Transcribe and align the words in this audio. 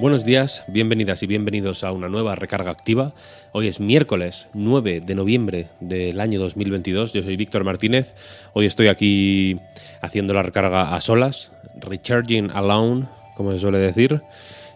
Buenos 0.00 0.24
días, 0.24 0.64
bienvenidas 0.66 1.22
y 1.22 1.26
bienvenidos 1.26 1.84
a 1.84 1.92
una 1.92 2.08
nueva 2.08 2.34
recarga 2.34 2.70
activa. 2.70 3.12
Hoy 3.52 3.68
es 3.68 3.80
miércoles 3.80 4.48
9 4.54 5.02
de 5.04 5.14
noviembre 5.14 5.66
del 5.78 6.20
año 6.20 6.40
2022. 6.40 7.12
Yo 7.12 7.22
soy 7.22 7.36
Víctor 7.36 7.64
Martínez. 7.64 8.14
Hoy 8.54 8.64
estoy 8.64 8.88
aquí 8.88 9.60
haciendo 10.00 10.32
la 10.32 10.42
recarga 10.42 10.94
a 10.94 11.00
solas, 11.02 11.52
recharging 11.74 12.50
alone, 12.50 13.08
como 13.36 13.52
se 13.52 13.58
suele 13.58 13.76
decir. 13.76 14.22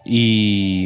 Y, 0.05 0.85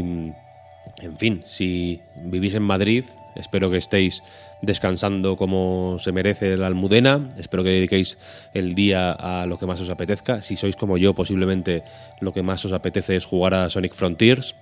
en 1.02 1.18
fin, 1.18 1.44
si 1.46 2.00
vivís 2.24 2.56
en 2.56 2.64
Madrid, 2.64 3.04
espero 3.36 3.70
que 3.70 3.76
estéis 3.76 4.24
descansando 4.62 5.38
como 5.38 5.98
se 6.00 6.12
merece 6.12 6.58
la 6.58 6.68
almudena. 6.68 7.30
Espero 7.38 7.64
que 7.64 7.70
dediquéis 7.70 8.18
el 8.54 8.76
día 8.76 9.12
a 9.12 9.46
lo 9.46 9.58
que 9.58 9.66
más 9.66 9.80
os 9.82 9.90
apetezca. 9.90 10.42
Si 10.42 10.56
sois 10.56 10.76
como 10.76 10.98
yo, 10.98 11.14
posiblemente 11.14 11.84
lo 12.20 12.34
que 12.34 12.44
más 12.44 12.64
os 12.66 12.74
apetece 12.74 13.16
es 13.16 13.26
jugar 13.26 13.54
a 13.54 13.70
Sonic 13.70 13.94
Frontiers. 13.94 14.56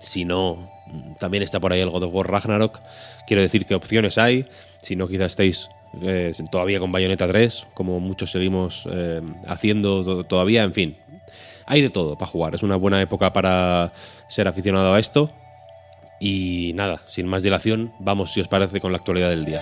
Si 0.00 0.24
no, 0.24 0.70
también 1.18 1.42
está 1.42 1.60
por 1.60 1.72
ahí 1.72 1.80
el 1.80 1.90
God 1.90 2.04
of 2.04 2.14
War 2.14 2.30
Ragnarok. 2.30 2.80
Quiero 3.26 3.42
decir 3.42 3.66
que 3.66 3.74
opciones 3.74 4.18
hay. 4.18 4.46
Si 4.80 4.94
no, 4.94 5.08
quizás 5.08 5.32
estéis 5.32 5.70
eh, 6.02 6.32
todavía 6.50 6.78
con 6.78 6.92
Bayonetta 6.92 7.26
3, 7.26 7.68
como 7.74 7.98
muchos 8.00 8.30
seguimos 8.30 8.86
eh, 8.90 9.22
haciendo 9.46 10.24
todavía. 10.24 10.62
En 10.62 10.74
fin, 10.74 10.96
hay 11.66 11.82
de 11.82 11.90
todo 11.90 12.16
para 12.16 12.30
jugar. 12.30 12.54
Es 12.54 12.62
una 12.62 12.76
buena 12.76 13.00
época 13.00 13.32
para 13.32 13.92
ser 14.28 14.48
aficionado 14.48 14.94
a 14.94 14.98
esto. 14.98 15.32
Y 16.20 16.72
nada, 16.74 17.02
sin 17.06 17.26
más 17.26 17.42
dilación, 17.42 17.92
vamos 17.98 18.32
si 18.32 18.40
os 18.40 18.48
parece 18.48 18.80
con 18.80 18.92
la 18.92 18.98
actualidad 18.98 19.30
del 19.30 19.44
día. 19.44 19.60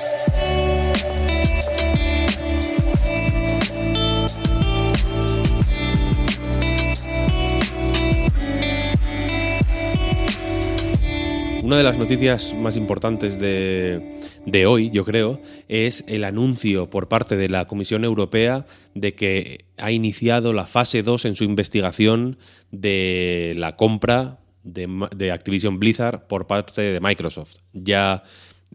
Una 11.65 11.79
de 11.79 11.83
las 11.83 11.97
noticias 11.97 12.55
más 12.55 12.77
importantes 12.77 13.39
de, 13.39 14.21
de, 14.45 14.67
hoy, 14.67 14.91
yo 14.91 15.07
creo, 15.07 15.41
es 15.69 16.05
el 16.07 16.25
anuncio 16.25 16.91
por 16.91 17.09
parte 17.09 17.39
de 17.39 17.49
la 17.49 17.67
Comisión 17.67 18.05
Europea 18.05 18.67
de 18.95 19.15
que 19.15 19.65
ha 19.79 19.91
iniciado 19.91 20.53
la 20.53 20.67
fase 20.67 21.03
2 21.03 21.25
en 21.25 21.35
su 21.35 21.45
investigación 21.45 22.37
de 22.71 23.55
la 23.57 23.77
compra 23.77 24.44
de, 24.65 25.31
Activision 25.31 25.79
Blizzard 25.79 26.27
por 26.27 26.47
parte 26.47 26.81
de 26.81 27.01
Microsoft. 27.01 27.57
Ya 27.73 28.25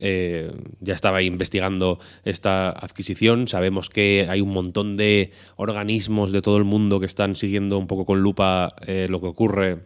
eh, 0.01 0.55
ya 0.79 0.93
estaba 0.93 1.21
investigando 1.21 1.99
esta 2.23 2.69
adquisición. 2.69 3.47
Sabemos 3.47 3.89
que 3.89 4.27
hay 4.29 4.39
un 4.39 4.53
montón 4.53 4.95
de 4.95 5.31
organismos 5.57 6.31
de 6.31 6.41
todo 6.41 6.57
el 6.57 6.63
mundo 6.63 6.99
que 6.99 7.05
están 7.05 7.35
siguiendo 7.35 7.77
un 7.77 7.87
poco 7.87 8.05
con 8.05 8.21
lupa 8.21 8.73
eh, 8.85 9.07
lo 9.09 9.19
que 9.19 9.27
ocurre 9.27 9.79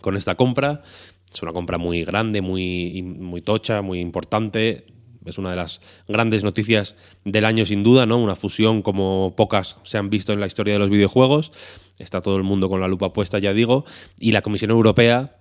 con 0.00 0.16
esta 0.16 0.34
compra. 0.34 0.82
Es 1.32 1.42
una 1.42 1.52
compra 1.52 1.78
muy 1.78 2.02
grande, 2.02 2.40
muy, 2.40 3.02
muy 3.02 3.40
tocha, 3.40 3.82
muy 3.82 4.00
importante. 4.00 4.86
Es 5.24 5.38
una 5.38 5.50
de 5.50 5.56
las 5.56 5.80
grandes 6.08 6.44
noticias 6.44 6.94
del 7.24 7.44
año 7.44 7.64
sin 7.64 7.82
duda, 7.82 8.06
¿no? 8.06 8.16
Una 8.18 8.36
fusión 8.36 8.82
como 8.82 9.34
pocas 9.36 9.76
se 9.82 9.98
han 9.98 10.08
visto 10.08 10.32
en 10.32 10.40
la 10.40 10.46
historia 10.46 10.74
de 10.74 10.78
los 10.78 10.90
videojuegos. 10.90 11.52
Está 11.98 12.20
todo 12.20 12.36
el 12.36 12.42
mundo 12.42 12.68
con 12.68 12.80
la 12.80 12.88
lupa 12.88 13.12
puesta, 13.12 13.38
ya 13.38 13.52
digo. 13.52 13.84
Y 14.18 14.32
la 14.32 14.42
Comisión 14.42 14.70
Europea, 14.70 15.36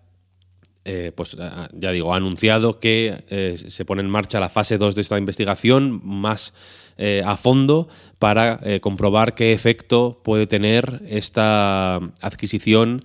eh, 0.85 1.11
pues 1.15 1.35
ya 1.73 1.91
digo, 1.91 2.13
ha 2.13 2.17
anunciado 2.17 2.79
que 2.79 3.23
eh, 3.29 3.55
se 3.57 3.85
pone 3.85 4.01
en 4.01 4.09
marcha 4.09 4.39
la 4.39 4.49
fase 4.49 4.77
2 4.77 4.95
de 4.95 5.01
esta 5.01 5.17
investigación 5.17 6.01
más 6.03 6.53
eh, 6.97 7.23
a 7.25 7.35
fondo 7.35 7.89
para 8.19 8.59
comprobar 8.79 9.35
qué 9.35 9.51
efecto 9.51 10.21
puede 10.23 10.47
tener 10.47 11.01
esta 11.07 11.97
adquisición 12.21 13.03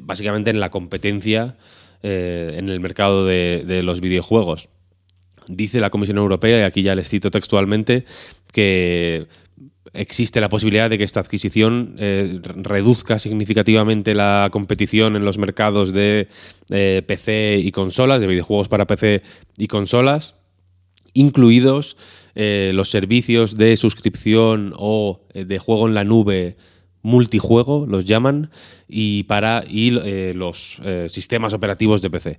básicamente 0.00 0.50
en 0.50 0.58
la 0.58 0.70
competencia 0.70 1.56
en 2.02 2.68
el 2.68 2.80
mercado 2.80 3.24
de 3.24 3.82
los 3.82 4.00
videojuegos. 4.00 4.68
Dice 5.48 5.80
la 5.80 5.88
Comisión 5.88 6.18
Europea, 6.18 6.60
y 6.60 6.62
aquí 6.62 6.82
ya 6.82 6.94
les 6.94 7.08
cito 7.08 7.30
textualmente, 7.30 8.04
que 8.52 9.26
existe 9.92 10.40
la 10.40 10.48
posibilidad 10.48 10.90
de 10.90 10.98
que 10.98 11.04
esta 11.04 11.20
adquisición 11.20 11.96
eh, 11.98 12.40
reduzca 12.42 13.18
significativamente 13.18 14.14
la 14.14 14.48
competición 14.52 15.16
en 15.16 15.24
los 15.24 15.38
mercados 15.38 15.92
de 15.92 16.28
eh, 16.70 17.02
PC 17.06 17.60
y 17.62 17.70
consolas, 17.72 18.20
de 18.20 18.26
videojuegos 18.26 18.68
para 18.68 18.86
PC 18.86 19.22
y 19.56 19.66
consolas, 19.68 20.36
incluidos 21.14 21.96
eh, 22.34 22.72
los 22.74 22.90
servicios 22.90 23.56
de 23.56 23.76
suscripción 23.76 24.72
o 24.76 25.22
de 25.34 25.58
juego 25.58 25.88
en 25.88 25.94
la 25.94 26.04
nube 26.04 26.56
multijuego, 27.02 27.86
los 27.86 28.04
llaman, 28.04 28.50
y 28.88 29.24
para 29.24 29.64
y, 29.68 29.90
los 30.34 30.78
sistemas 31.08 31.52
operativos 31.52 32.02
de 32.02 32.10
PC. 32.10 32.38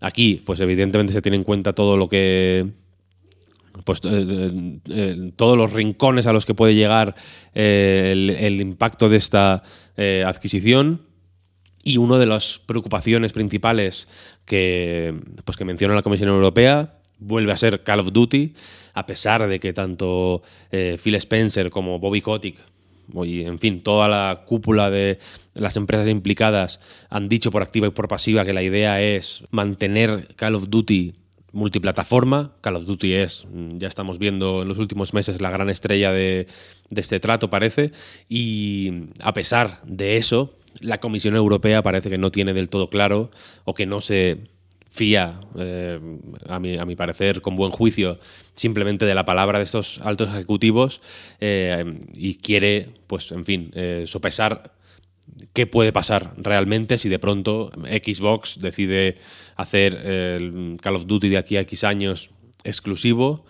Aquí, 0.00 0.42
pues 0.44 0.60
evidentemente 0.60 1.12
se 1.12 1.22
tiene 1.22 1.36
en 1.36 1.44
cuenta 1.44 1.72
todo 1.72 1.96
lo 1.96 2.08
que 2.08 2.66
pues 3.86 4.00
eh, 4.04 4.80
eh, 4.90 5.32
todos 5.36 5.56
los 5.56 5.72
rincones 5.72 6.26
a 6.26 6.32
los 6.32 6.44
que 6.44 6.54
puede 6.54 6.74
llegar 6.74 7.14
eh, 7.54 8.36
el, 8.40 8.60
impacto 8.60 9.08
de 9.08 9.16
esta 9.16 9.62
adquisición. 10.26 11.02
Y 11.84 11.98
una 11.98 12.18
de 12.18 12.26
las 12.26 12.60
preocupaciones 12.66 13.32
principales 13.32 14.08
que, 14.44 15.14
pues 15.44 15.56
que 15.56 15.64
menciona 15.64 15.94
la 15.94 16.02
Comisión 16.02 16.28
Europea 16.28 16.90
vuelve 17.18 17.52
a 17.52 17.56
ser 17.56 17.84
Call 17.84 18.00
of 18.00 18.12
Duty, 18.12 18.54
a 18.92 19.06
pesar 19.06 19.46
de 19.46 19.60
que 19.60 19.72
tanto 19.72 20.42
Phil 20.70 21.14
Spencer 21.14 21.70
como 21.70 22.00
Bobby 22.00 22.20
Kotick 22.20 22.58
y 23.24 23.42
en 23.42 23.60
fin, 23.60 23.84
toda 23.84 24.08
la 24.08 24.42
cúpula 24.44 24.90
de 24.90 25.20
las 25.54 25.76
empresas 25.76 26.08
implicadas 26.08 26.80
han 27.08 27.28
dicho 27.28 27.52
por 27.52 27.62
activa 27.62 27.86
y 27.86 27.90
por 27.90 28.08
pasiva 28.08 28.44
que 28.44 28.52
la 28.52 28.64
idea 28.64 29.00
es 29.00 29.44
mantener 29.52 30.34
Call 30.34 30.56
of 30.56 30.68
Duty 30.70 31.14
multiplataforma. 31.56 32.52
Call 32.60 32.76
of 32.76 32.84
Duty 32.84 33.14
es, 33.14 33.46
mm, 33.50 33.78
ya 33.78 33.88
estamos 33.88 34.18
viendo 34.18 34.62
en 34.62 34.68
los 34.68 34.78
últimos 34.78 35.14
meses, 35.14 35.40
la 35.40 35.50
gran 35.50 35.70
estrella 35.70 36.12
de, 36.12 36.46
este 36.94 37.18
trato, 37.18 37.50
parece. 37.50 37.92
Y 38.28 38.92
a 39.20 39.32
pesar 39.32 39.80
de 39.84 40.18
eso, 40.18 40.54
la 40.80 41.00
Comisión 41.00 41.34
Europea 41.34 41.82
parece 41.82 42.10
que 42.10 42.18
no 42.18 42.30
tiene 42.30 42.52
del 42.52 42.68
todo 42.68 42.90
claro 42.90 43.30
o 43.64 43.74
que 43.74 43.86
no 43.86 44.00
se 44.00 44.38
fía, 44.90 45.40
eh, 45.58 45.98
a, 46.46 46.60
mi, 46.60 46.76
a, 46.76 46.84
mi, 46.84 46.94
parecer, 46.94 47.40
con 47.40 47.56
buen 47.56 47.70
juicio, 47.70 48.18
simplemente 48.54 49.04
de 49.04 49.14
la 49.14 49.24
palabra 49.24 49.58
de 49.58 49.64
estos 49.64 50.00
altos 50.02 50.28
ejecutivos 50.28 51.00
eh, 51.40 51.98
y 52.14 52.34
quiere, 52.36 52.90
pues, 53.06 53.32
en 53.32 53.44
fin, 53.44 53.70
eh, 53.74 54.04
sopesar 54.06 54.75
qué 55.52 55.66
puede 55.66 55.92
pasar 55.92 56.34
realmente 56.36 56.98
si 56.98 57.08
de 57.08 57.18
pronto 57.18 57.70
Xbox 57.84 58.60
decide 58.60 59.16
hacer 59.56 59.94
el 59.94 60.76
Call 60.80 60.96
of 60.96 61.06
Duty 61.06 61.28
de 61.28 61.38
aquí 61.38 61.56
a 61.56 61.60
X 61.60 61.84
años 61.84 62.30
exclusivo. 62.64 63.44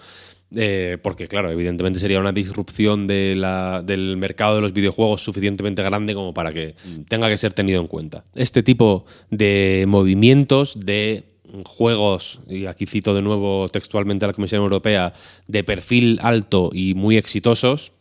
porque, 1.03 1.26
claro, 1.26 1.50
evidentemente 1.50 1.98
sería 1.98 2.20
una 2.20 2.32
disrupción 2.32 3.06
del 3.06 4.15
mercado 4.16 4.56
de 4.56 4.62
los 4.62 4.72
videojuegos 4.72 5.22
suficientemente 5.22 5.82
grande 5.82 6.15
como 6.15 6.33
para 6.33 6.53
que 6.53 6.77
tenga 7.09 7.28
que 7.28 7.36
ser 7.36 7.53
tenido 7.53 7.80
en 7.80 7.89
cuenta. 7.89 8.24
Este 8.34 8.62
tipo 8.62 9.06
de 9.30 9.84
movimientos 9.89 10.78
de 10.78 11.24
juegos, 11.65 12.41
y 12.48 12.66
aquí 12.66 12.86
cito 12.86 13.15
de 13.15 13.22
nuevo 13.22 13.68
textualmente 13.68 14.24
a 14.24 14.28
la 14.28 14.34
Comisión 14.34 14.62
Europea, 14.62 15.12
de 15.48 15.65
perfil 15.65 16.18
alto 16.22 16.71
y 16.72 16.95
muy 16.95 17.16
exitosos, 17.16 17.92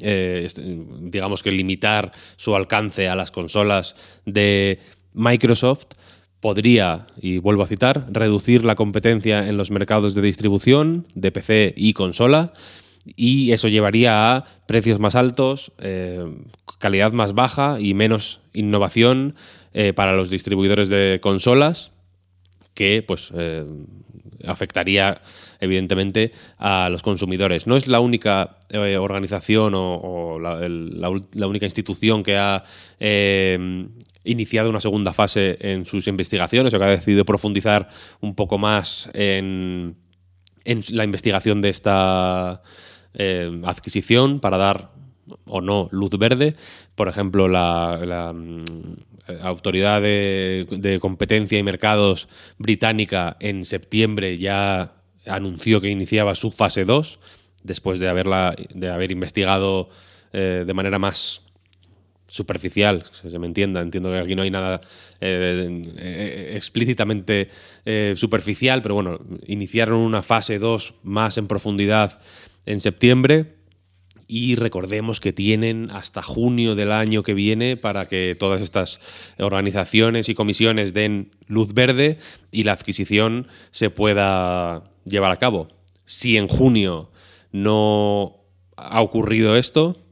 eh, 0.00 0.42
este, 0.44 0.62
digamos 1.00 1.42
que 1.42 1.50
limitar 1.50 2.12
su 2.36 2.54
alcance 2.54 3.08
a 3.08 3.14
las 3.14 3.30
consolas 3.30 3.96
de 4.26 4.78
Microsoft 5.12 5.86
podría, 6.40 7.06
y 7.20 7.38
vuelvo 7.38 7.62
a 7.62 7.66
citar, 7.66 8.06
reducir 8.10 8.64
la 8.64 8.74
competencia 8.74 9.48
en 9.48 9.56
los 9.56 9.70
mercados 9.70 10.14
de 10.14 10.22
distribución 10.22 11.06
de 11.14 11.32
PC 11.32 11.74
y 11.76 11.94
consola, 11.94 12.52
y 13.16 13.52
eso 13.52 13.68
llevaría 13.68 14.36
a 14.36 14.44
precios 14.66 15.00
más 15.00 15.14
altos, 15.14 15.72
eh, 15.78 16.24
calidad 16.78 17.12
más 17.12 17.34
baja 17.34 17.78
y 17.80 17.94
menos 17.94 18.40
innovación 18.52 19.34
eh, 19.72 19.92
para 19.94 20.14
los 20.14 20.30
distribuidores 20.30 20.88
de 20.88 21.18
consolas 21.22 21.92
que 22.74 23.04
pues 23.06 23.32
afectaría 24.46 25.20
evidentemente 25.60 26.32
a 26.58 26.88
los 26.90 27.02
consumidores. 27.02 27.66
No 27.66 27.76
es 27.76 27.88
la 27.88 28.00
única 28.00 28.58
eh, 28.70 28.96
organización 28.96 29.72
o, 29.74 30.38
la, 30.38 31.46
única 31.48 31.66
institución 31.66 32.22
que 32.22 32.36
ha 32.36 32.64
eh, 33.00 33.86
iniciado 34.24 34.70
una 34.70 34.80
segunda 34.80 35.12
fase 35.12 35.56
en 35.60 35.86
sus 35.86 36.06
investigaciones 36.08 36.72
o 36.72 36.78
que 36.78 36.84
ha 36.84 36.88
decidido 36.88 37.24
profundizar 37.24 37.88
un 38.20 38.34
poco 38.34 38.58
más 38.58 39.10
en, 39.12 39.96
la 40.64 41.04
investigación 41.04 41.60
de 41.60 41.68
esta 41.68 42.62
eh, 43.12 43.60
adquisición 43.64 44.40
para 44.40 44.56
dar 44.56 44.90
o 45.46 45.60
no 45.60 45.88
luz 45.92 46.10
verde. 46.18 46.54
Por 46.94 47.08
ejemplo, 47.08 47.48
la, 47.48 48.34
Autoridad 49.42 50.02
de, 50.02 50.98
Competencia 51.00 51.58
y 51.58 51.62
Mercados 51.62 52.28
británica 52.58 53.36
en 53.40 53.64
septiembre 53.64 54.38
ya 54.38 54.92
anunció 55.26 55.80
que 55.80 55.88
iniciaba 55.88 56.34
su 56.34 56.50
fase 56.50 56.84
2 56.84 57.20
después 57.62 58.00
de, 58.00 58.08
haberla, 58.08 58.54
de 58.74 58.90
haber 58.90 59.10
investigado 59.12 59.88
eh, 60.32 60.64
de 60.66 60.74
manera 60.74 60.98
más 60.98 61.42
superficial, 62.26 63.04
que 63.22 63.30
se 63.30 63.38
me 63.38 63.46
entienda, 63.46 63.80
entiendo 63.80 64.10
que 64.10 64.18
aquí 64.18 64.34
no 64.34 64.42
hay 64.42 64.50
nada 64.50 64.80
eh, 65.20 65.92
eh, 65.96 66.52
explícitamente 66.56 67.48
superficial, 68.16 68.82
pero 68.82 68.94
bueno, 68.94 69.20
iniciaron 69.46 70.00
una 70.00 70.22
fase 70.22 70.58
2 70.58 70.94
más 71.04 71.38
en 71.38 71.46
profundidad 71.46 72.20
en 72.66 72.80
septiembre 72.80 73.63
y 74.36 74.56
recordemos 74.56 75.20
que 75.20 75.32
tienen 75.32 75.92
hasta 75.92 76.20
junio 76.20 76.74
del 76.74 76.90
año 76.90 77.22
que 77.22 77.34
viene 77.34 77.76
para 77.76 78.06
que 78.08 78.36
todas 78.36 78.62
estas 78.62 78.98
organizaciones 79.38 80.28
y 80.28 80.34
comisiones 80.34 80.92
den 80.92 81.30
luz 81.46 81.72
verde 81.72 82.18
y 82.50 82.64
la 82.64 82.72
adquisición 82.72 83.46
se 83.70 83.90
pueda 83.90 84.90
llevar 85.04 85.30
a 85.30 85.36
cabo. 85.36 85.68
Si 86.04 86.36
en 86.36 86.48
junio 86.48 87.12
no 87.52 88.40
ha 88.76 89.02
ocurrido 89.02 89.56
esto, 89.56 90.03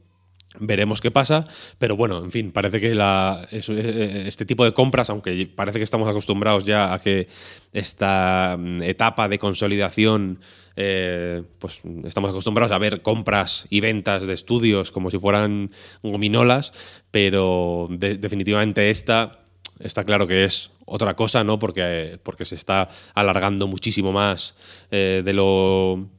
Veremos 0.59 1.01
qué 1.01 1.09
pasa, 1.09 1.47
pero 1.79 1.95
bueno, 1.95 2.23
en 2.23 2.31
fin, 2.31 2.51
parece 2.51 2.79
que 2.79 2.93
la, 2.93 3.47
eh, 3.51 4.23
este 4.27 4.45
tipo 4.45 4.63
de 4.63 4.73
compras, 4.73 5.09
aunque 5.09 5.47
parece 5.47 5.79
que 5.79 5.83
estamos 5.83 6.07
acostumbrados 6.07 6.65
ya 6.65 6.93
a 6.93 6.99
que 6.99 7.27
esta 7.71 8.55
mm, 8.59 8.83
etapa 8.83 9.27
de 9.27 9.39
consolidación, 9.39 10.39
eh, 10.75 11.43
pues 11.59 11.81
estamos 12.03 12.29
acostumbrados 12.29 12.71
a 12.71 12.77
ver 12.77 13.01
compras 13.01 13.65
y 13.69 13.79
ventas 13.79 14.27
de 14.27 14.33
estudios 14.33 14.91
como 14.91 15.09
si 15.09 15.17
fueran 15.17 15.71
gominolas, 16.03 16.71
pero 17.09 17.87
definitivamente 17.89 18.89
esta 18.91 19.43
está 19.79 20.03
claro 20.03 20.27
que 20.27 20.45
es 20.45 20.71
otra 20.85 21.15
cosa, 21.15 21.43
¿no? 21.43 21.59
Porque, 21.59 22.19
porque 22.23 22.45
se 22.45 22.55
está 22.55 22.89
alargando 23.13 23.67
muchísimo 23.67 24.11
más 24.11 24.55
eh, 24.91 25.21
de 25.23 25.33
lo 25.33 26.09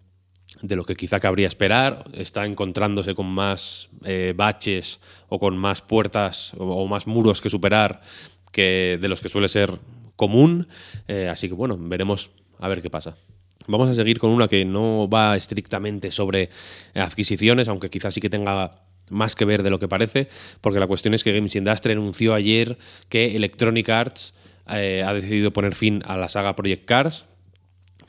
de 0.62 0.76
lo 0.76 0.84
que 0.84 0.96
quizá 0.96 1.20
cabría 1.20 1.48
esperar, 1.48 2.04
está 2.12 2.46
encontrándose 2.46 3.14
con 3.14 3.26
más 3.26 3.88
eh, 4.04 4.32
baches 4.36 5.00
o 5.28 5.38
con 5.38 5.56
más 5.56 5.82
puertas 5.82 6.52
o, 6.56 6.86
más 6.86 7.06
muros 7.06 7.40
que 7.40 7.50
superar 7.50 8.00
que 8.52 8.98
de 9.00 9.08
los 9.08 9.20
que 9.20 9.28
suele 9.28 9.48
ser 9.48 9.78
común, 10.16 10.68
eh, 11.08 11.28
así 11.28 11.48
que 11.48 11.54
bueno, 11.54 11.76
veremos 11.78 12.30
a 12.58 12.68
ver 12.68 12.82
qué 12.82 12.90
pasa. 12.90 13.16
Vamos 13.66 13.88
a 13.88 13.94
seguir 13.94 14.18
con 14.18 14.30
una 14.30 14.46
que 14.46 14.64
no 14.64 15.08
va 15.08 15.36
estrictamente 15.36 16.10
sobre 16.10 16.50
adquisiciones, 16.94 17.66
aunque 17.68 17.90
quizás 17.90 18.14
sí 18.14 18.20
que 18.20 18.30
tenga 18.30 18.74
más 19.10 19.34
que 19.34 19.44
ver 19.44 19.62
de 19.62 19.70
lo 19.70 19.78
que 19.78 19.88
parece, 19.88 20.28
porque 20.60 20.80
la 20.80 20.86
cuestión 20.86 21.14
es 21.14 21.24
que 21.24 21.32
Games 21.32 21.56
Industry 21.56 21.92
anunció 21.92 22.34
ayer 22.34 22.78
que 23.08 23.36
Electronic 23.36 23.88
Arts 23.88 24.34
eh, 24.68 25.02
ha 25.06 25.12
decidido 25.12 25.52
poner 25.52 25.74
fin 25.74 26.02
a 26.06 26.16
la 26.16 26.28
saga 26.28 26.56
Project 26.56 26.84
Cars, 26.84 27.26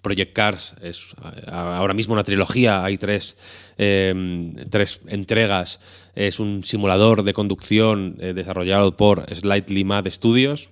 Project 0.06 0.34
Cars 0.34 0.76
es 0.84 1.16
ahora 1.48 1.96
mismo 1.96 2.14
una 2.14 2.24
trilogía, 2.24 2.84
hay 2.84 3.00
tres, 3.00 3.36
em, 3.76 4.54
tres 4.70 5.00
entregas. 5.08 5.80
Es 6.14 6.40
un 6.40 6.64
simulador 6.64 7.24
de 7.24 7.34
conducción 7.34 8.16
eh, 8.20 8.34
desarrollado 8.34 8.96
por 8.96 9.26
Slightly 9.34 9.84
Mad 9.84 10.08
Studios. 10.12 10.70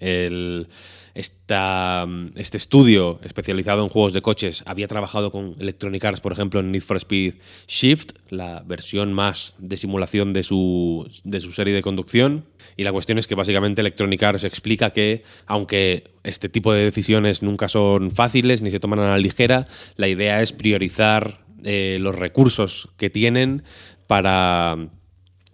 El, 0.00 0.66
este 1.14 2.56
estudio 2.56 3.20
especializado 3.22 3.82
en 3.82 3.88
juegos 3.88 4.12
de 4.12 4.22
coches 4.22 4.62
había 4.66 4.88
trabajado 4.88 5.30
con 5.30 5.56
Electronic 5.58 6.04
Arts, 6.04 6.20
por 6.20 6.32
ejemplo, 6.32 6.60
en 6.60 6.70
Need 6.70 6.82
for 6.82 6.96
Speed 6.96 7.34
Shift, 7.66 8.12
la 8.30 8.62
versión 8.66 9.12
más 9.12 9.54
de 9.58 9.76
simulación 9.76 10.32
de 10.32 10.42
su, 10.42 11.08
de 11.24 11.40
su 11.40 11.52
serie 11.52 11.74
de 11.74 11.82
conducción. 11.82 12.44
Y 12.76 12.84
la 12.84 12.92
cuestión 12.92 13.18
es 13.18 13.26
que 13.26 13.34
básicamente 13.34 13.80
Electronic 13.80 14.22
Arts 14.22 14.44
explica 14.44 14.90
que, 14.90 15.22
aunque 15.46 16.04
este 16.22 16.48
tipo 16.48 16.72
de 16.72 16.84
decisiones 16.84 17.42
nunca 17.42 17.68
son 17.68 18.10
fáciles 18.10 18.62
ni 18.62 18.70
se 18.70 18.80
toman 18.80 19.00
a 19.00 19.10
la 19.10 19.18
ligera, 19.18 19.66
la 19.96 20.08
idea 20.08 20.42
es 20.42 20.52
priorizar 20.52 21.44
eh, 21.64 21.98
los 22.00 22.14
recursos 22.14 22.88
que 22.96 23.10
tienen 23.10 23.64
para 24.06 24.90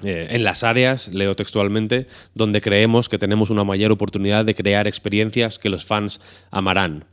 eh, 0.02 0.28
en 0.31 0.44
las 0.44 0.62
áreas, 0.62 1.08
leo 1.08 1.34
textualmente, 1.34 2.06
donde 2.34 2.60
creemos 2.60 3.08
que 3.08 3.19
tenemos 3.19 3.48
una 3.48 3.64
mayor 3.64 3.93
oportunidad 3.93 4.44
de 4.44 4.54
crear 4.54 4.87
experiencias 4.87 5.58
que 5.58 5.70
los 5.70 5.87
fans 5.87 6.20
amarán. 6.50 7.06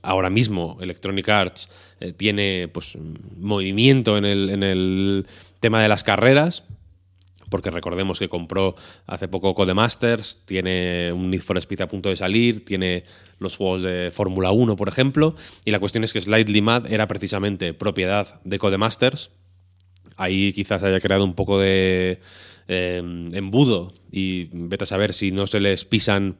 Ahora 0.00 0.30
mismo 0.30 0.78
Electronic 0.80 1.28
Arts 1.28 1.68
eh, 2.00 2.12
tiene 2.12 2.68
pues, 2.72 2.96
movimiento 3.36 4.16
en 4.16 4.24
el, 4.24 4.48
en 4.50 4.62
el 4.62 5.26
tema 5.60 5.82
de 5.82 5.88
las 5.88 6.02
carreras, 6.02 6.64
porque 7.50 7.70
recordemos 7.70 8.18
que 8.18 8.28
compró 8.28 8.74
hace 9.06 9.28
poco 9.28 9.54
Codemasters, 9.54 10.38
tiene 10.44 11.12
un 11.12 11.30
Need 11.30 11.42
for 11.42 11.58
Speed 11.58 11.82
a 11.82 11.88
punto 11.88 12.08
de 12.08 12.16
salir, 12.16 12.64
tiene 12.64 13.04
los 13.38 13.56
juegos 13.56 13.82
de 13.82 14.10
Fórmula 14.12 14.50
1, 14.50 14.76
por 14.76 14.88
ejemplo, 14.88 15.34
y 15.64 15.70
la 15.70 15.80
cuestión 15.80 16.04
es 16.04 16.12
que 16.12 16.20
Slightly 16.20 16.60
Mad 16.62 16.90
era 16.90 17.06
precisamente 17.06 17.74
propiedad 17.74 18.40
de 18.44 18.58
Codemasters, 18.58 19.30
ahí 20.18 20.52
quizás 20.52 20.82
haya 20.82 21.00
creado 21.00 21.24
un 21.24 21.34
poco 21.34 21.58
de 21.58 22.20
eh, 22.66 23.02
embudo 23.32 23.94
y 24.12 24.50
vete 24.52 24.84
a 24.84 24.86
saber 24.86 25.14
si 25.14 25.30
no 25.30 25.46
se 25.46 25.60
les 25.60 25.86
pisan 25.86 26.36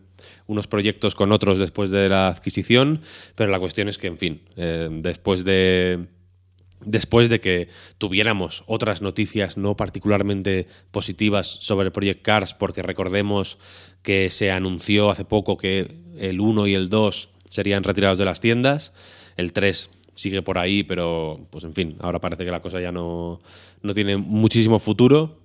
unos 0.47 0.67
proyectos 0.67 1.15
con 1.15 1.33
otros 1.33 1.59
después 1.59 1.91
de 1.91 2.09
la 2.09 2.29
adquisición, 2.29 3.01
pero 3.35 3.51
la 3.51 3.61
cuestión 3.61 3.89
es 3.89 3.97
que, 3.97 4.09
en 4.09 4.19
fin, 4.19 4.43
eh, 4.57 4.89
después 4.91 5.45
de 5.45 6.09
después 6.85 7.29
de 7.29 7.41
que 7.41 7.69
tuviéramos 7.99 8.63
otras 8.67 9.03
noticias 9.03 9.57
no 9.57 9.77
particularmente 9.77 10.69
positivas 10.91 11.47
sobre 11.47 11.91
Project 11.91 12.23
Cars, 12.23 12.55
porque 12.55 12.83
recordemos 12.83 13.59
que 14.03 14.31
se 14.31 14.53
anunció 14.53 15.11
hace 15.11 15.25
poco 15.25 15.57
que 15.57 15.97
el 16.19 16.41
1 16.41 16.67
y 16.69 16.75
el 16.75 16.89
2 16.89 17.31
serían 17.51 17.83
retirados 17.83 18.19
de 18.19 18.25
las 18.25 18.41
tiendas, 18.41 18.93
el 19.37 19.53
3 19.53 19.91
sigue 20.19 20.43
por 20.43 20.59
ahí, 20.59 20.83
pero 20.83 21.47
pues 21.51 21.63
en 21.63 21.75
fin, 21.75 21.97
ahora 22.01 22.21
parece 22.21 22.45
que 22.45 22.51
la 22.51 22.61
cosa 22.61 22.81
ya 22.81 22.91
no, 22.91 23.41
tiene 23.95 24.17
muchísimo 24.17 24.81
futuro. 24.81 25.39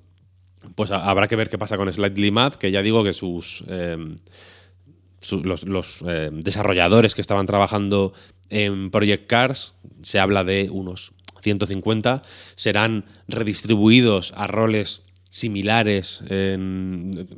Pues 0.76 0.90
habrá 0.90 1.28
que 1.28 1.36
ver 1.36 1.50
qué 1.50 1.60
pasa 1.60 1.78
con 1.78 1.92
Slightly 1.94 2.32
Mad, 2.32 2.56
que 2.56 2.72
ya 2.72 2.82
digo 2.82 3.04
que 3.04 3.14
sus... 3.14 3.64
Em, 3.68 4.16
los, 5.44 6.02
em, 6.02 6.40
desarrolladores 6.42 7.14
que 7.16 7.22
estaban 7.22 7.46
trabajando 7.46 8.14
en 8.50 8.90
Project 8.90 9.28
Cars, 9.28 9.76
se 10.02 10.20
habla 10.20 10.44
de 10.44 10.70
unos 10.70 11.14
150, 11.42 12.24
serán 12.56 13.06
redistribuidos 13.28 14.34
a 14.36 14.48
roles 14.48 15.04
similares 15.30 16.24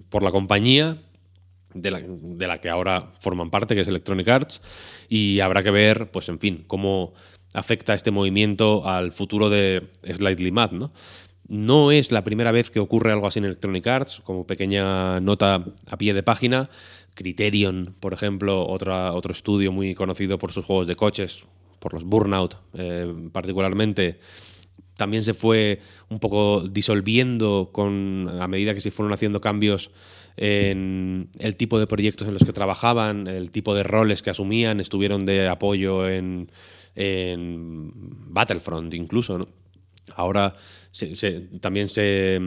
por 0.09 0.23
la 0.23 0.31
compañía, 0.31 0.97
de 1.75 2.47
la, 2.47 2.59
que 2.59 2.69
ahora 2.69 3.13
forman 3.19 3.51
parte, 3.51 3.75
que 3.75 3.81
es 3.81 3.87
Electronic 3.87 4.27
Arts, 4.27 4.61
y 5.09 5.39
habrá 5.41 5.61
que 5.61 5.71
ver, 5.71 6.09
pues 6.11 6.29
en 6.29 6.39
fin, 6.39 6.63
cómo 6.67 7.13
afecta 7.53 7.93
este 7.93 8.11
movimiento 8.11 8.87
al 8.87 9.11
futuro 9.11 9.49
de 9.49 9.89
Slightly 10.03 10.51
Mad, 10.51 10.71
¿no? 10.71 10.91
No 11.47 11.91
es 11.91 12.11
la 12.11 12.23
primera 12.23 12.51
vez 12.51 12.71
que 12.71 12.79
ocurre 12.79 13.11
algo 13.11 13.27
así 13.27 13.37
en 13.39 13.45
Electronic 13.45 13.85
Arts, 13.85 14.21
como 14.23 14.47
pequeña 14.47 15.19
nota 15.19 15.63
a 15.85 15.97
pie 15.97 16.13
de 16.15 16.23
página. 16.23 16.69
Criterion, 17.13 17.95
por 17.99 18.13
ejemplo, 18.13 18.67
otro 18.67 19.31
estudio 19.31 19.71
muy 19.71 19.93
conocido 19.93 20.39
por 20.39 20.51
sus 20.51 20.65
juegos 20.65 20.87
de 20.87 20.95
coches, 20.95 21.45
por 21.79 21.93
los 21.93 22.03
Burnout 22.03 22.55
eh, 22.73 23.13
particularmente, 23.31 24.19
también 24.95 25.23
se 25.23 25.33
fue 25.33 25.79
un 26.09 26.19
poco 26.19 26.67
disolviendo 26.67 27.69
con, 27.71 28.29
a 28.39 28.47
medida 28.47 28.73
que 28.73 28.81
se 28.81 28.91
fueron 28.91 29.13
haciendo 29.13 29.41
cambios 29.41 29.91
en 30.37 31.29
el 31.39 31.55
tipo 31.55 31.79
de 31.79 31.87
proyectos 31.87 32.27
en 32.27 32.33
los 32.33 32.43
que 32.43 32.53
trabajaban, 32.53 33.27
el 33.27 33.51
tipo 33.51 33.73
de 33.73 33.83
roles 33.83 34.21
que 34.21 34.29
asumían, 34.29 34.79
estuvieron 34.79 35.25
de 35.25 35.47
apoyo 35.47 36.07
en, 36.07 36.49
Battlefront 38.27 38.93
incluso. 38.93 39.47
Ahora 40.15 40.55
también 41.61 41.89
se, 41.89 42.39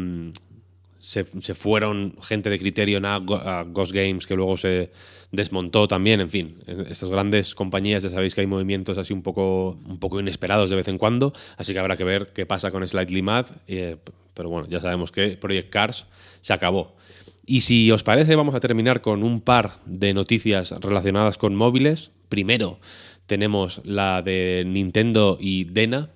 se, 0.98 1.24
fueron 1.24 2.16
gente 2.22 2.50
de 2.50 2.58
Criterion 2.58 3.04
a, 3.04 3.16
a, 3.16 3.64
Ghost 3.64 3.92
Games 3.92 4.26
que 4.26 4.34
luego 4.34 4.56
se 4.56 4.90
desmontó 5.30 5.88
también, 5.88 6.20
en 6.20 6.30
fin, 6.30 6.58
estas 6.88 7.08
grandes 7.10 7.54
compañías 7.54 8.02
ya 8.02 8.10
sabéis 8.10 8.34
que 8.34 8.40
hay 8.40 8.46
movimientos 8.46 8.98
así 8.98 9.12
un 9.12 9.22
poco, 9.22 9.78
un 9.86 9.98
poco 9.98 10.20
inesperados 10.20 10.70
de 10.70 10.76
vez 10.76 10.88
en 10.88 10.98
cuando, 10.98 11.32
así 11.56 11.72
que 11.72 11.78
habrá 11.78 11.96
que 11.96 12.04
ver 12.04 12.32
qué 12.34 12.46
pasa 12.46 12.70
con 12.70 12.86
Slightly 12.86 13.22
Mad, 13.22 13.46
eh, 13.66 13.96
pero 14.34 14.48
bueno, 14.48 14.68
ya 14.68 14.80
sabemos 14.80 15.12
que 15.12 15.36
Project 15.36 15.70
Cars 15.70 16.06
se 16.40 16.52
acabó. 16.52 16.96
Y 17.44 17.62
si 17.62 17.90
os 17.90 18.02
parece, 18.02 18.36
vamos 18.36 18.54
a 18.54 18.60
terminar 18.60 19.00
con 19.00 19.22
un 19.22 19.40
par 19.40 19.80
de 19.86 20.12
noticias 20.12 20.70
relacionadas 20.70 21.38
con 21.38 21.56
móviles. 21.56 22.10
Primero, 22.28 22.78
tenemos 23.26 23.80
la 23.84 24.20
de 24.22 24.64
Nintendo 24.66 25.38
y 25.40 25.64
Dena, 25.64 26.10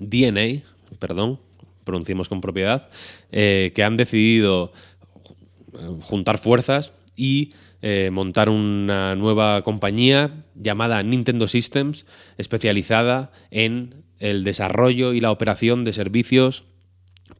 DNA, 0.00 0.62
perdón, 0.98 1.38
pronunciemos 1.84 2.28
con 2.28 2.40
propiedad, 2.40 2.88
eh, 3.30 3.72
que 3.74 3.84
han 3.84 3.96
decidido 3.96 4.72
juntar 6.00 6.38
fuerzas 6.38 6.94
y 7.16 7.52
eh, 7.82 8.10
montar 8.10 8.48
una 8.48 9.14
nueva 9.14 9.62
compañía 9.62 10.44
llamada 10.54 11.02
Nintendo 11.02 11.46
Systems, 11.48 12.06
especializada 12.38 13.30
en 13.50 14.04
el 14.18 14.42
desarrollo 14.42 15.12
y 15.12 15.20
la 15.20 15.30
operación 15.30 15.84
de 15.84 15.92
servicios 15.92 16.64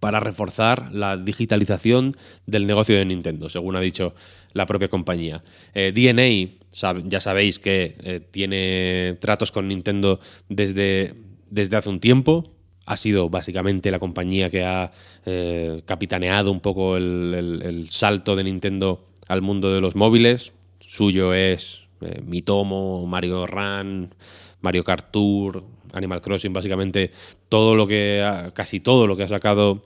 para 0.01 0.21
reforzar 0.21 0.93
la 0.93 1.17
digitalización 1.17 2.15
del 2.47 2.67
negocio 2.67 2.95
de 2.95 3.07
Nintendo, 3.07 3.49
según 3.49 3.77
ha 3.77 3.81
dicho 3.81 4.15
la 4.53 4.67
propia 4.67 4.89
compañía. 4.89 5.43
Eh, 5.75 5.93
DNA, 5.95 7.09
ya 7.09 7.21
sabéis 7.21 7.59
que 7.59 7.97
eh, 8.03 8.21
tiene 8.31 9.17
tratos 9.21 9.51
con 9.51 9.69
Nintendo 9.69 10.21
desde, 10.51 11.15
desde 11.49 11.77
hace 11.77 11.89
un 11.89 12.01
tiempo. 12.01 12.51
Ha 12.87 12.97
sido 12.97 13.29
básicamente 13.29 13.91
la 13.91 13.99
compañía 13.99 14.51
que 14.51 14.65
ha 14.65 14.93
eh, 15.25 15.83
capitaneado 15.87 16.51
un 16.53 16.61
poco 16.61 16.97
el, 16.97 17.87
salto 17.91 18.37
de 18.37 18.45
Nintendo 18.45 19.07
al 19.29 19.43
mundo 19.43 19.73
de 19.73 19.81
los 19.81 19.97
móviles. 19.97 20.55
Suyo 20.81 21.33
es 21.33 21.85
Mitomo, 22.25 23.07
Mario 23.07 23.47
Run, 23.47 24.15
Mario 24.61 24.85
Kart 24.85 25.11
Tour, 25.11 25.65
Animal 25.93 26.21
Crossing, 26.21 26.53
básicamente 26.53 27.13
todo 27.49 27.75
lo 27.75 27.87
que 27.87 28.51
casi 28.53 28.81
todo 28.81 29.07
lo 29.07 29.17
que 29.17 29.23
ha 29.23 29.29
sacado 29.29 29.85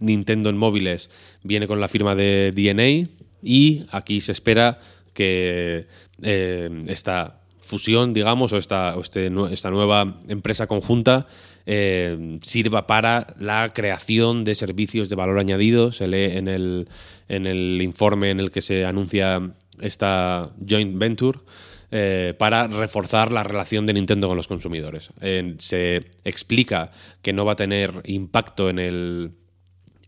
Nintendo 0.00 0.50
en 0.50 0.56
móviles 0.56 1.10
viene 1.42 1.66
con 1.66 1.80
la 1.80 1.88
firma 1.88 2.14
de 2.14 2.52
DNA 2.54 3.10
y 3.42 3.86
aquí 3.90 4.20
se 4.20 4.32
espera 4.32 4.80
que 5.12 5.86
eh, 6.22 6.80
esta 6.86 7.40
fusión, 7.60 8.14
digamos, 8.14 8.52
o 8.52 8.56
esta, 8.56 8.94
este 9.00 9.30
esta 9.50 9.70
nueva 9.70 10.18
empresa 10.28 10.66
conjunta 10.66 11.26
eh, 11.70 12.38
sirva 12.42 12.86
para 12.86 13.26
la 13.38 13.74
creación 13.74 14.42
de 14.44 14.54
servicios 14.54 15.10
de 15.10 15.16
valor 15.16 15.38
añadido. 15.38 15.92
Se 15.92 16.08
lee 16.08 16.38
en 16.38 16.48
el, 16.48 17.82
informe 17.82 18.30
en 18.30 18.40
el 18.40 18.50
que 18.50 18.62
se 18.62 18.86
anuncia 18.86 19.52
esta 19.78 20.50
joint 20.66 20.98
venture. 20.98 21.40
Eh, 21.90 22.34
para 22.38 22.66
reforzar 22.66 23.32
la 23.32 23.42
relación 23.44 23.86
de 23.86 23.94
Nintendo 23.94 24.28
con 24.28 24.36
los 24.36 24.48
consumidores. 24.48 25.10
se 25.58 26.04
explica 26.24 26.90
que 27.22 27.32
no 27.32 27.44
va 27.44 27.52
a 27.52 27.56
tener 27.56 27.92
impacto 28.04 28.68
en 28.68 28.78
el 28.78 29.32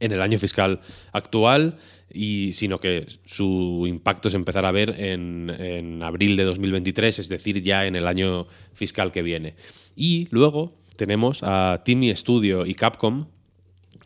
en 0.00 0.12
el 0.12 0.22
año 0.22 0.38
fiscal 0.38 0.80
actual, 1.12 1.76
y, 2.12 2.52
sino 2.54 2.80
que 2.80 3.06
su 3.24 3.84
impacto 3.86 4.30
se 4.30 4.36
empezará 4.36 4.68
a 4.68 4.72
ver 4.72 4.96
en, 4.98 6.02
abril 6.02 6.36
de 6.36 6.44
2023, 6.44 7.18
es 7.20 7.28
decir, 7.28 7.62
ya 7.62 7.86
en 7.86 7.94
el 7.94 8.06
año 8.06 8.46
fiscal 8.72 9.12
que 9.12 9.22
viene. 9.22 9.54
Y 9.94 10.26
luego 10.30 10.79
tenemos 11.00 11.42
a 11.42 11.80
Timmy 11.82 12.14
Studio 12.14 12.66
y 12.66 12.74
Capcom, 12.74 13.28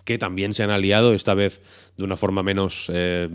que 0.04 0.16
también 0.16 0.54
se 0.54 0.62
han 0.62 0.70
aliado, 0.70 1.12
esta 1.12 1.34
vez 1.34 1.60
de 1.96 2.04
una 2.04 2.16
forma 2.16 2.44
menos 2.44 2.88
eh, 2.94 3.28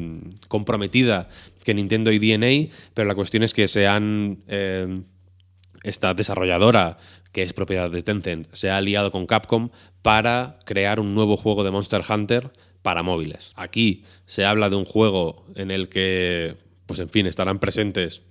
comprometida 0.48 1.28
que 1.66 1.74
Nintendo 1.74 2.10
y 2.13 2.20
DNA, 2.20 2.74
pero 2.94 3.10
la 3.10 3.16
cuestión 3.16 3.44
es 3.44 3.54
que 3.54 3.68
se 3.68 3.86
han... 3.86 4.44
Eh, 4.48 5.01
esta 5.84 6.13
desarrolladora, 6.13 6.98
que 7.34 7.44
es 7.44 7.54
propiedad 7.54 7.92
de 7.92 8.01
Tencent, 8.01 8.54
se 8.54 8.70
ha 8.70 8.78
aliado 8.78 9.12
con 9.12 9.25
Capcom 9.25 9.70
para 10.01 10.60
crear 10.66 11.01
un 11.01 11.13
nuevo 11.13 11.36
juego 11.38 11.66
de 11.66 11.72
Monster 11.72 12.01
Hunter 12.10 12.51
para 12.82 13.04
móviles. 13.04 13.51
Aquí 13.56 14.04
se 14.25 14.44
habla 14.46 14.70
de 14.70 14.75
un 14.75 14.86
juego 14.86 15.46
en 15.56 15.72
el 15.72 15.88
que, 15.88 16.58
pues 16.86 17.00
en 17.00 17.10
fin, 17.10 17.28
estarán 17.28 17.60
presentes 17.60 18.24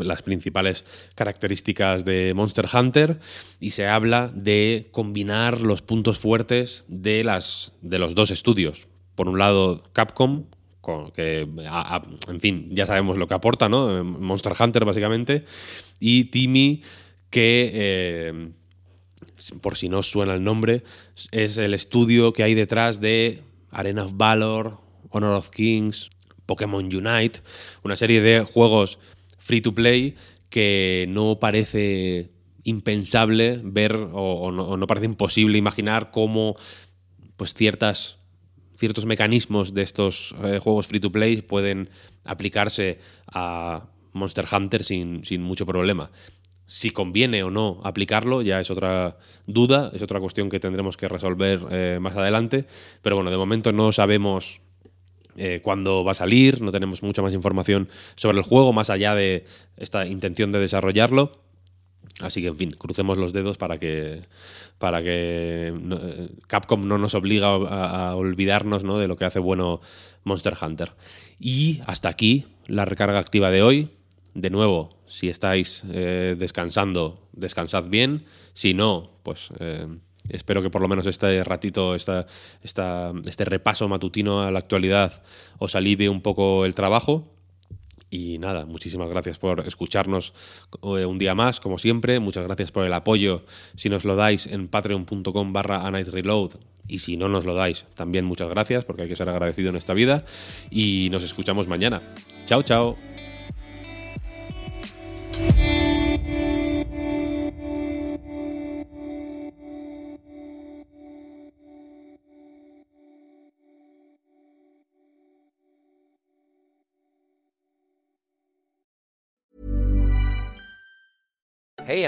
las 0.00 0.22
principales 0.22 0.84
características 1.14 2.04
de 2.04 2.32
Monster 2.34 2.66
Hunter 2.72 3.18
y 3.58 3.70
se 3.70 3.86
habla 3.86 4.30
de 4.34 4.88
combinar 4.92 5.60
los 5.60 5.82
puntos 5.82 6.18
fuertes 6.18 6.84
de, 6.88 7.24
las, 7.24 7.72
de 7.80 7.98
los 7.98 8.14
dos 8.14 8.30
estudios. 8.30 8.88
Por 9.14 9.28
un 9.28 9.38
lado, 9.38 9.82
Capcom, 9.92 10.44
que, 11.14 11.48
en 12.28 12.40
fin, 12.40 12.68
ya 12.72 12.86
sabemos 12.86 13.16
lo 13.16 13.26
que 13.26 13.34
aporta, 13.34 13.68
¿no? 13.68 14.02
Monster 14.04 14.52
Hunter, 14.58 14.84
básicamente, 14.84 15.44
y 16.00 16.24
Timmy, 16.24 16.82
que, 17.30 17.70
eh, 17.72 18.50
por 19.60 19.76
si 19.76 19.88
no 19.88 20.02
suena 20.02 20.34
el 20.34 20.42
nombre, 20.42 20.82
es 21.30 21.56
el 21.56 21.74
estudio 21.74 22.32
que 22.32 22.42
hay 22.42 22.54
detrás 22.54 23.00
de 23.00 23.42
Arena 23.70 24.04
of 24.04 24.14
Valor, 24.16 24.78
Honor 25.10 25.32
of 25.32 25.50
Kings, 25.50 26.10
Pokémon 26.46 26.84
Unite, 26.84 27.40
una 27.84 27.96
serie 27.96 28.20
de 28.20 28.40
juegos 28.44 28.98
free 29.42 29.60
to 29.60 29.74
play 29.74 30.14
que 30.50 31.06
no 31.08 31.40
parece 31.40 32.30
impensable 32.62 33.60
ver 33.64 33.96
o, 34.12 34.52
no, 34.52 34.86
parece 34.86 35.06
imposible 35.06 35.58
imaginar 35.58 36.12
cómo 36.12 36.56
pues 37.36 37.52
ciertas 37.54 38.18
ciertos 38.76 39.04
mecanismos 39.04 39.74
de 39.74 39.82
estos 39.82 40.34
eh, 40.42 40.58
juegos 40.58 40.86
free 40.86 41.00
to 41.00 41.10
play 41.10 41.42
pueden 41.42 41.90
aplicarse 42.24 43.00
a 43.32 43.88
Monster 44.12 44.46
Hunter 44.50 44.84
sin, 44.84 45.22
mucho 45.42 45.66
problema. 45.66 46.10
Si 46.66 46.90
conviene 46.90 47.42
o 47.42 47.50
no 47.50 47.80
aplicarlo 47.84 48.42
ya 48.42 48.60
es 48.60 48.70
otra 48.70 49.18
duda, 49.46 49.90
es 49.92 50.02
otra 50.02 50.20
cuestión 50.20 50.48
que 50.48 50.60
tendremos 50.60 50.96
que 50.96 51.08
resolver 51.08 51.60
eh, 51.70 51.98
más 52.00 52.16
adelante. 52.16 52.66
Pero 53.02 53.16
bueno, 53.16 53.30
de 53.30 53.36
momento 53.36 53.72
no 53.72 53.90
sabemos 53.92 54.60
eh, 55.36 55.60
cuándo 55.62 56.04
va 56.04 56.12
a 56.12 56.14
salir, 56.14 56.60
no 56.60 56.72
tenemos 56.72 57.02
mucha 57.02 57.22
más 57.22 57.32
información 57.32 57.88
sobre 58.16 58.38
el 58.38 58.44
juego, 58.44 58.72
más 58.72 58.90
allá 58.90 59.14
de 59.14 59.44
esta 59.76 60.06
intención 60.06 60.52
de 60.52 60.60
desarrollarlo. 60.60 61.42
Así 62.20 62.42
que, 62.42 62.48
en 62.48 62.58
fin, 62.58 62.70
crucemos 62.72 63.18
los 63.18 63.32
dedos 63.32 63.56
para 63.56 63.78
que, 63.78 64.22
para 64.78 65.02
que 65.02 65.72
eh, 65.72 66.28
Capcom 66.46 66.86
no 66.86 66.98
nos 66.98 67.14
obliga 67.14 67.48
a, 67.48 68.14
olvidarnos 68.16 68.82
de 68.82 69.08
lo 69.08 69.16
que 69.16 69.24
hace 69.24 69.38
bueno 69.38 69.80
Monster 70.24 70.54
Hunter. 70.60 70.92
Y 71.38 71.80
hasta 71.86 72.08
aquí 72.08 72.44
la 72.66 72.84
recarga 72.84 73.18
activa 73.18 73.50
de 73.50 73.62
hoy. 73.62 73.90
De 74.34 74.50
nuevo, 74.50 74.96
si 75.06 75.28
estáis 75.28 75.82
eh, 75.90 76.36
descansando, 76.38 77.28
descansad 77.32 77.88
bien. 77.88 78.24
Si 78.54 78.72
no, 78.72 79.10
pues 79.22 79.50
eh, 79.58 79.86
espero 80.28 80.62
que 80.62 80.70
por 80.70 80.82
lo 80.82 80.88
menos 80.88 81.06
este 81.06 81.42
ratito, 81.44 81.94
esta, 81.94 82.26
este 82.62 83.44
repaso 83.44 83.88
matutino 83.88 84.42
a 84.42 84.50
la 84.50 84.58
actualidad 84.58 85.22
os 85.58 85.74
alivie 85.74 86.08
un 86.08 86.22
poco 86.22 86.64
el 86.64 86.74
trabajo 86.74 87.32
y 88.12 88.36
nada, 88.36 88.66
muchísimas 88.66 89.08
gracias 89.08 89.38
por 89.38 89.66
escucharnos 89.66 90.34
eh, 90.82 91.06
un 91.06 91.16
día 91.16 91.34
más, 91.34 91.60
como 91.60 91.78
siempre. 91.78 92.20
Muchas 92.20 92.44
gracias 92.44 92.70
por 92.70 92.84
el 92.84 92.92
apoyo. 92.92 93.42
Si 93.74 93.88
nos 93.88 94.04
lo 94.04 94.16
dais 94.16 94.46
en 94.46 94.68
patreon.com 94.68 95.52
barra 95.54 95.90
y 96.86 96.98
si 96.98 97.16
no 97.16 97.28
nos 97.28 97.46
lo 97.46 97.54
dais, 97.54 97.86
también 97.94 98.26
muchas 98.26 98.50
gracias 98.50 98.84
porque 98.84 99.02
hay 99.02 99.08
que 99.08 99.16
ser 99.16 99.30
agradecido 99.30 99.70
en 99.70 99.76
esta 99.76 99.94
vida. 99.94 100.26
Y 100.70 101.08
nos 101.10 101.22
escuchamos 101.22 101.68
mañana. 101.68 102.02
Chao, 102.44 102.62
chao. 102.62 103.11